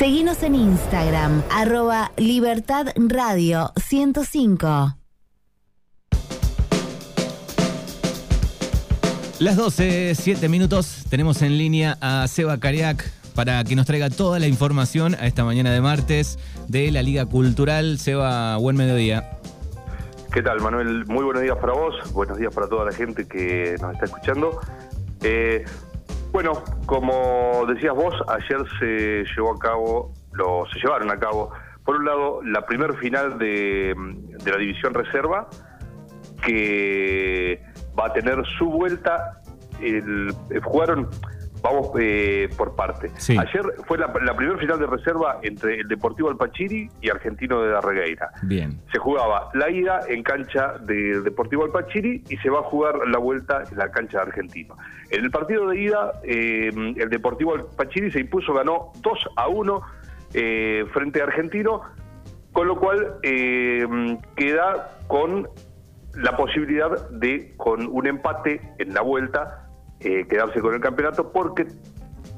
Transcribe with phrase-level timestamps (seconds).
[0.00, 4.96] Seguinos en Instagram, arroba Libertad Radio 105.
[9.40, 14.38] Las 12, 7 minutos, tenemos en línea a Seba Cariac para que nos traiga toda
[14.38, 17.98] la información a esta mañana de martes de la Liga Cultural.
[17.98, 19.38] Seba, buen mediodía.
[20.32, 21.04] ¿Qué tal, Manuel?
[21.08, 24.60] Muy buenos días para vos, buenos días para toda la gente que nos está escuchando.
[25.22, 25.66] Eh,
[26.32, 26.52] bueno,
[26.86, 31.50] como decías vos, ayer se llevó a cabo, lo, se llevaron a cabo,
[31.84, 33.94] por un lado, la primer final de,
[34.42, 35.48] de la División Reserva,
[36.44, 37.62] que
[37.98, 39.40] va a tener su vuelta.
[39.80, 41.08] El, jugaron
[41.62, 43.10] Vamos eh, por parte.
[43.28, 48.30] Ayer fue la, primera final de reserva entre el Deportivo Alpachiri y Argentino de Darregueira.
[48.42, 48.80] Bien.
[48.92, 53.18] Se jugaba la ida en cancha del Deportivo Alpachiri y se va a jugar la
[53.18, 54.76] vuelta en la cancha de Argentino.
[55.10, 59.82] En el partido de ida, eh, el Deportivo Alpachiri se impuso, ganó 2 a 1
[60.32, 61.82] eh, frente a Argentino,
[62.52, 65.48] con lo cual queda con
[66.14, 69.69] la posibilidad de, con un empate en la vuelta,
[70.00, 71.66] eh, quedarse con el campeonato porque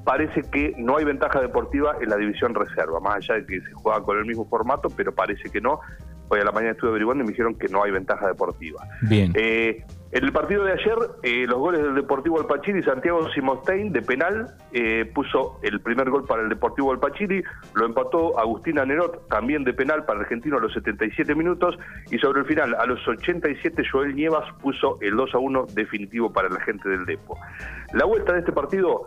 [0.05, 3.73] parece que no hay ventaja deportiva en la división reserva, más allá de que se
[3.75, 5.81] juega con el mismo formato, pero parece que no.
[6.29, 8.87] Hoy a la mañana estuve averiguando y me dijeron que no hay ventaja deportiva.
[9.03, 9.33] Bien.
[9.35, 14.03] Eh, en el partido de ayer, eh, los goles del Deportivo Alpachiri, Santiago Simostein de
[14.03, 17.43] penal eh, puso el primer gol para el Deportivo Alpachiri,
[17.75, 21.79] lo empató Agustina Nerot también de penal para Argentino a los 77 minutos
[22.11, 26.31] y sobre el final, a los 87, Joel Nievas puso el 2 a 1 definitivo
[26.31, 27.39] para la gente del Depo.
[27.95, 29.07] La vuelta de este partido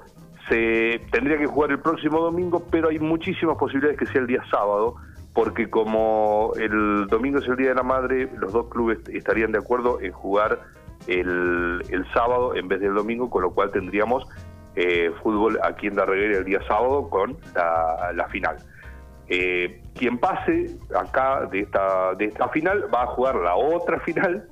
[0.50, 4.44] se tendría que jugar el próximo domingo, pero hay muchísimas posibilidades que sea el día
[4.50, 4.96] sábado
[5.36, 9.60] porque como el domingo es el Día de la Madre, los dos clubes estarían de
[9.60, 10.62] acuerdo en jugar
[11.08, 14.26] el, sábado en vez del domingo, con lo cual tendríamos
[14.76, 18.58] eh, fútbol aquí en Darreguera el día sábado con la, final.
[19.28, 24.48] Eh, quien pase acá de esta, de esta final va a jugar la otra final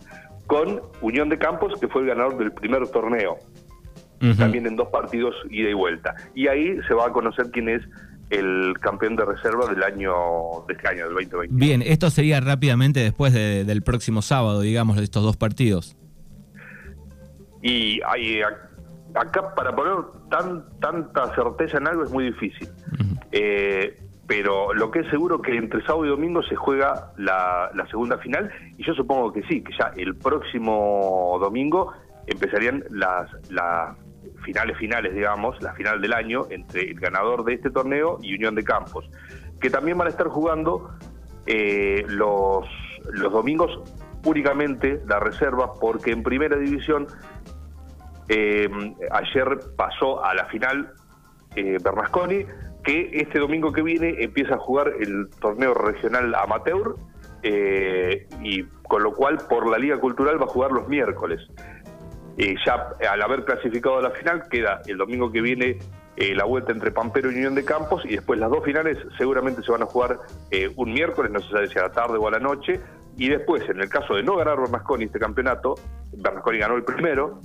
[0.47, 3.37] con Unión de Campos, que fue el ganador del primer torneo,
[4.37, 6.15] también en dos partidos ida y vuelta.
[6.33, 7.81] Y ahí se va a conocer quién es
[8.29, 10.13] el campeón de reserva del año
[10.67, 11.55] de este año, del 2020.
[11.55, 15.97] Bien, esto sería rápidamente después del próximo sábado, digamos, de estos dos partidos.
[17.63, 18.41] Y hay,
[19.15, 19.95] acá para poner
[20.29, 22.69] tan, tanta certeza en algo es muy difícil.
[23.31, 23.97] Eh,
[24.27, 28.51] pero lo que es seguro que entre sábado y domingo se juega la, segunda final
[28.77, 31.93] y yo supongo que sí, que ya el próximo domingo
[32.27, 33.97] empezarían las, las
[34.43, 38.55] finales finales, digamos, la final del año entre el ganador de este torneo y Unión
[38.55, 39.09] de Campos,
[39.59, 40.91] que también van a estar jugando
[41.45, 42.65] eh, los,
[43.11, 43.81] los domingos
[44.25, 47.07] únicamente la reserva, porque en primera división
[48.29, 48.69] eh,
[49.11, 50.93] ayer pasó a la final
[51.55, 52.45] eh, Bernasconi,
[52.83, 56.95] que este domingo que viene empieza a jugar el torneo regional amateur,
[57.45, 61.41] y con lo cual por la Liga Cultural va a jugar los miércoles.
[62.37, 65.77] Eh, ya al haber clasificado a la final, queda el domingo que viene
[66.15, 69.61] eh, la vuelta entre Pampero y Unión de Campos y después las dos finales seguramente
[69.61, 70.19] se van a jugar
[70.49, 72.79] eh, un miércoles, no se sabe si a la tarde o a la noche.
[73.17, 75.75] Y después, en el caso de no ganar Bernasconi este campeonato,
[76.17, 77.39] Bernasconi ganó el primero,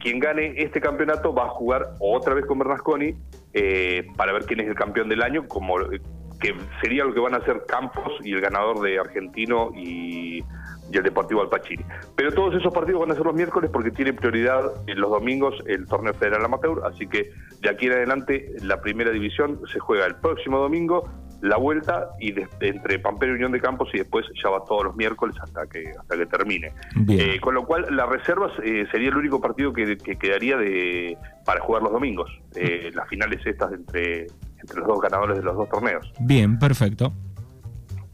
[0.00, 3.14] quien gane este campeonato va a jugar otra vez con Bernasconi
[4.16, 5.76] para ver quién es el campeón del año, como
[6.40, 10.42] que sería lo que van a hacer Campos y el ganador de Argentino y
[10.92, 11.84] y el Deportivo Alpachiri.
[12.16, 15.54] Pero todos esos partidos van a ser los miércoles porque tiene prioridad en los domingos
[15.66, 20.06] el torneo federal amateur, así que de aquí en adelante la primera división se juega
[20.06, 21.08] el próximo domingo,
[21.42, 24.96] la vuelta y entre Pampero y Unión de Campos y después ya va todos los
[24.96, 26.72] miércoles hasta que hasta que termine.
[27.08, 31.60] Eh, con lo cual las reservas eh, sería el único partido que, quedaría de para
[31.60, 34.26] jugar los domingos, eh, las finales estas entre
[34.60, 36.12] entre los dos ganadores de los dos torneos.
[36.20, 37.14] Bien, perfecto.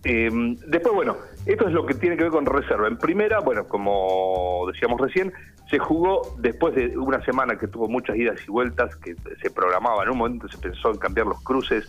[0.05, 2.87] después, bueno, esto es lo que tiene que ver con reserva.
[2.87, 5.33] En primera, bueno, como decíamos recién,
[5.69, 10.05] se jugó después de una semana que tuvo muchas idas y vueltas, que se programaba,
[10.05, 11.89] en un momento se pensó en cambiar los cruces,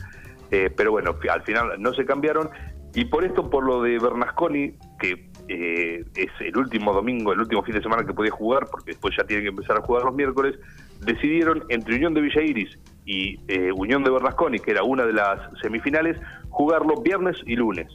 [0.52, 2.50] eh, pero bueno, al final no se cambiaron.
[2.94, 7.64] Y por esto, por lo de Bernasconi, que eh, es el último domingo, el último
[7.64, 10.16] fin de semana que podía jugar, porque después ya tiene que empezar a jugar los
[10.16, 10.56] miércoles,
[11.02, 15.14] decidieron entre Unión de Villa Iris y eh, Unión de Bernasconi, que era una de
[15.14, 16.18] las semifinales,
[16.50, 17.88] jugarlo viernes y lunes.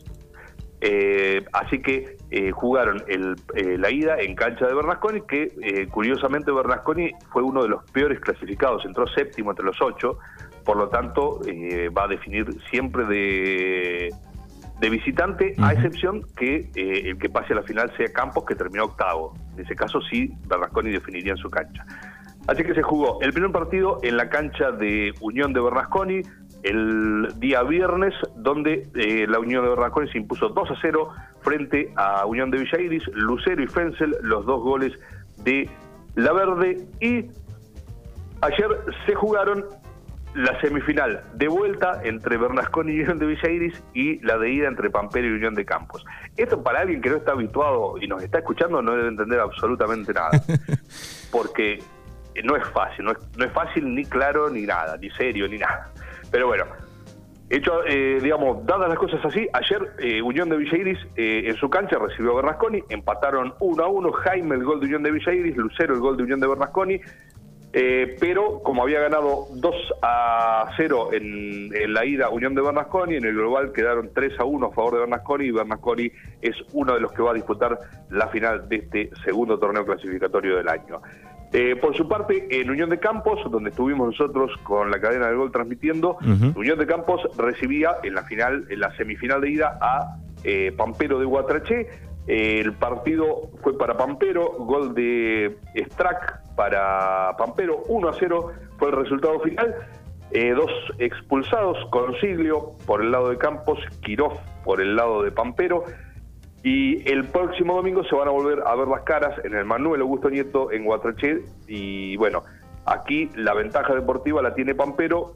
[0.81, 3.37] Eh, así que eh, jugaron el,
[3.81, 8.84] la ida en cancha de Bernasconi, que curiosamente Bernasconi fue uno de los peores clasificados,
[8.84, 10.19] entró séptimo entre los ocho,
[10.64, 11.40] por lo tanto
[11.96, 14.10] va a definir siempre de,
[14.80, 18.84] de visitante, a excepción que el que pase a la final sea Campos, que terminó
[18.84, 19.34] octavo.
[19.54, 21.84] En ese caso sí, Bernasconi definiría en su cancha.
[22.48, 26.22] Así que se jugó el primer partido en la cancha de Unión de Bernasconi,
[26.64, 31.10] el día viernes, donde eh, la Unión de Bernasconi se impuso 2 a 0
[31.42, 34.92] frente a Unión de Villa Iris, Lucero y Fensel, los dos goles
[35.44, 35.68] de
[36.16, 36.84] La Verde.
[37.00, 37.30] Y
[38.40, 38.68] ayer
[39.06, 39.64] se jugaron
[40.34, 44.69] la semifinal de vuelta entre Bernasconi y Unión de Villa Iris y la de ida
[44.69, 46.05] entre Pampero y Unión de Campos.
[46.37, 50.12] Esto para alguien que no está habituado y nos está escuchando no debe entender absolutamente
[50.12, 50.31] nada,
[51.31, 51.81] porque
[52.44, 55.58] no es fácil, no es, no es fácil ni claro ni nada, ni serio ni
[55.58, 55.93] nada.
[56.31, 56.64] Pero bueno,
[57.50, 61.56] hecho, eh, digamos, dadas las cosas así, ayer eh, Unión de Villa Iris eh, en
[61.56, 65.11] su cancha recibió a Bernasconi, empataron 1 a 1, Jaime el gol de Unión de
[65.11, 67.00] Villa Iris, Lucero el gol de Unión de Bernasconi,
[67.74, 73.24] eh, pero como había ganado 2 a 0 en, la ida Unión de Bernasconi, en
[73.24, 77.00] el global quedaron 3 a 1 a favor de Bernasconi y Bernasconi es uno de
[77.00, 77.78] los que va a disputar
[78.10, 81.00] la final de este segundo torneo clasificatorio del año.
[81.54, 85.34] Eh, por su parte, en Unión de Campos, donde estuvimos nosotros con la cadena de
[85.34, 86.16] gol transmitiendo,
[86.56, 91.19] Unión de Campos recibía en la final, en la semifinal de ida a eh, Pampero
[91.19, 91.88] de Guatraché,
[92.26, 98.96] el partido fue para Pampero, gol de Strack para Pampero, 1 a 0 fue el
[98.96, 99.74] resultado final.
[100.30, 104.34] Eh, dos expulsados, Consiglio por el lado de Campos, Quiroz
[104.64, 105.84] por el lado de Pampero.
[106.62, 110.00] Y el próximo domingo se van a volver a ver las caras en el Manuel
[110.00, 111.42] Augusto Nieto en Guatraché.
[111.66, 112.44] Y bueno,
[112.86, 115.34] aquí la ventaja deportiva la tiene Pampero,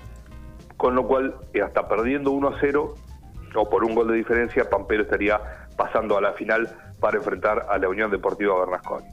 [0.76, 2.94] con lo cual eh, hasta perdiendo 1 a 0
[3.56, 6.68] o por un gol de diferencia, Pampero estaría pasando a la final
[7.00, 9.06] para enfrentar a la Unión Deportiva Bernasconi.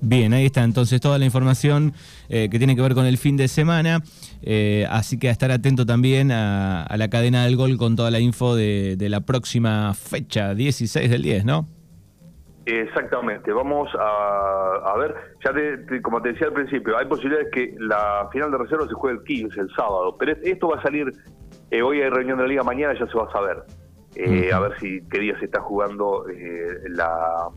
[0.00, 1.94] Bien, ahí está entonces toda la información
[2.28, 4.00] eh, que tiene que ver con el fin de semana.
[4.42, 8.20] Eh, así que a estar atento también a, la cadena del gol con toda la
[8.20, 11.68] info de, la próxima fecha, 16 del 10, ¿no?
[12.66, 15.14] Exactamente, vamos a, ver,
[15.44, 15.52] ya
[16.02, 19.24] como te decía al principio, hay posibilidades que la final de reserva se juegue el
[19.24, 21.12] 15, el sábado, pero esto va a salir,
[21.70, 23.58] eh, hoy hay reunión de la liga, mañana ya se va a saber.
[24.18, 27.50] Eh, a ver si qué día se está jugando eh, la,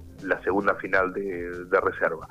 [0.43, 2.27] segunda final de, reserva.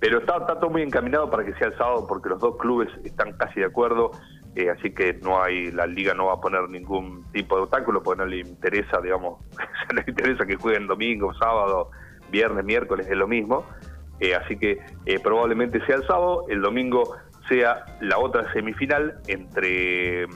[0.00, 3.34] Pero está, todo muy encaminado para que sea el sábado porque los dos clubes están
[3.34, 4.10] casi de acuerdo,
[4.56, 8.02] eh, así que no hay la liga no va a poner ningún tipo de obstáculo
[8.02, 9.38] porque no le interesa, digamos,
[9.94, 11.90] no le interesa que jueguen domingo, sábado,
[12.32, 13.64] viernes, miércoles, es lo mismo.
[14.42, 14.80] así que
[15.22, 17.14] probablemente sea el sábado, el domingo
[17.48, 20.26] sea la otra semifinal entre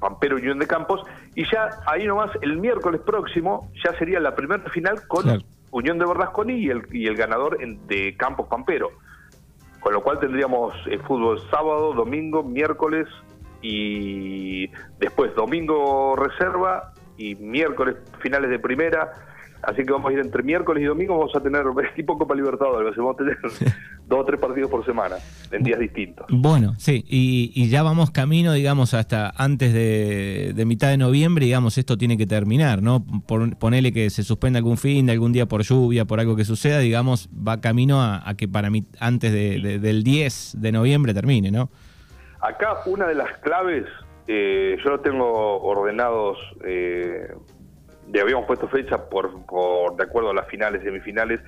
[0.00, 1.02] Pampero Unión de Campos,
[1.34, 6.06] y ya ahí nomás el miércoles próximo ya sería la primera final con Unión de
[6.06, 8.90] Bernasconi y el, y el ganador de Campos Pampero.
[9.78, 13.06] Con lo cual tendríamos el eh, fútbol sábado, domingo, miércoles
[13.62, 14.68] y
[14.98, 19.12] después domingo reserva y miércoles finales de primera
[19.62, 21.64] Así que vamos a ir entre miércoles y domingo, vamos a tener
[21.96, 23.38] tipo Copa Libertadores, vamos a tener
[24.06, 25.16] dos o tres partidos por semana,
[25.50, 26.26] en días distintos.
[26.30, 31.98] Bueno, sí, y, ya vamos camino, digamos, hasta antes de, mitad de noviembre, digamos, esto
[31.98, 33.04] tiene que terminar, ¿no?
[33.26, 36.44] Por, ponele que se suspenda algún fin de algún día por lluvia, por algo que
[36.44, 41.70] suceda, digamos, va camino a, que para mí, antes del 10 de noviembre termine, ¿no?
[42.40, 43.84] Acá una de las claves,
[44.26, 46.38] eh, yo lo tengo ordenados...
[46.64, 47.34] Eh,
[48.12, 51.40] le habíamos puesto fecha por, por de acuerdo a las finales, semifinales.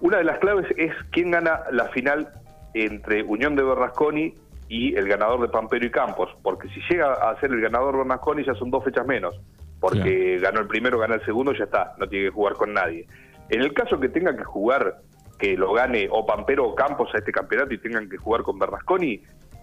[0.00, 2.28] Una de las claves es quién gana la final
[2.74, 4.34] entre Unión de Berrasconi
[4.68, 8.44] y el ganador de Pampero y Campos, porque si llega a ser el ganador Bernasconi
[8.44, 9.38] ya son dos fechas menos,
[9.80, 13.06] porque ganó el primero, gana el segundo, ya está, no tiene que jugar con nadie.
[13.48, 15.00] En el caso que tenga que jugar,
[15.38, 18.60] que lo gane o Pampero o Campos a este campeonato y tengan que jugar con
[18.60, 19.20] Bernasconi,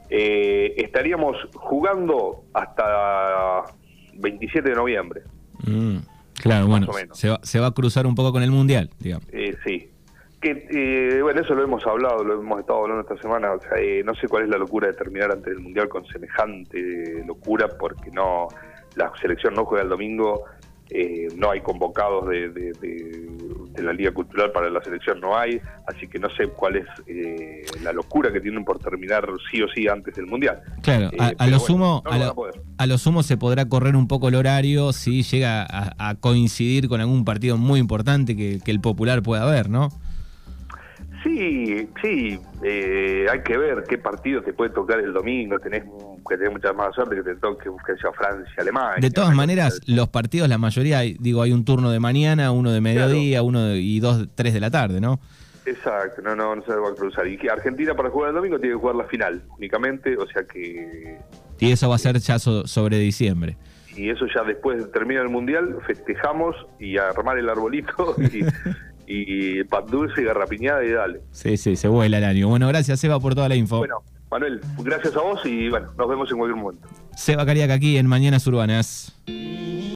[0.09, 3.63] eh, estaríamos jugando hasta
[4.15, 5.21] 27 de noviembre.
[5.65, 6.00] Mm.
[6.41, 9.27] Claro, bueno, se va, se va, a cruzar un poco con el Mundial, digamos.
[9.32, 9.89] Eh, sí.
[10.39, 13.53] Que, eh, bueno, eso lo hemos hablado, lo hemos estado hablando esta semana.
[13.53, 16.06] O sea, eh, no sé cuál es la locura de terminar antes del Mundial con
[16.06, 18.48] semejante locura, porque no
[18.96, 20.46] la selección no juega el domingo,
[21.36, 23.27] no hay convocados de, de,
[23.86, 26.86] la Liga Cultural para la selección, no hay, así que no sé cuál es
[27.81, 30.62] la locura que tienen por terminar sí o sí antes del Mundial.
[30.81, 35.24] Claro, a, lo sumo, a, lo, sumo se podrá correr un poco el horario si
[35.24, 39.89] llega a, coincidir con algún partido muy importante que, el popular pueda haber, ¿no?
[41.27, 46.38] Sí, sí, eh, hay que ver qué partido te puede tocar el domingo, tenés que
[46.38, 47.69] tener mucha más suerte que te toque
[48.00, 49.00] sea Francia, Alemania.
[49.01, 52.79] De todas maneras, los partidos, la mayoría, digo, hay un turno de mañana, uno de
[52.79, 55.19] mediodía, uno y dos, tres de la tarde, ¿no?
[55.65, 57.27] Exacto, no, no, no se va a cruzar.
[57.27, 60.43] Y que Argentina para jugar el domingo tiene que jugar la final únicamente, o sea
[60.46, 61.17] que...
[61.60, 63.57] Y eso va a ser ya sobre diciembre.
[63.98, 68.46] Y eso ya después termina el Mundial, festejamos y armar el arbolito y,
[69.07, 71.21] y Pat Dulce y Garrapiñada y dale.
[71.31, 72.49] Sí, sí, se vuela el año.
[72.49, 73.77] Bueno, gracias Seba por toda la info.
[73.77, 76.87] Bueno, Manuel, gracias a vos y bueno, nos vemos en cualquier momento.
[77.15, 79.15] Seba Cariaca aquí en Mañanas Urbanas.